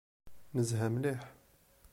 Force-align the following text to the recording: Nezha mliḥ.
Nezha 0.55 0.87
mliḥ. 0.93 1.21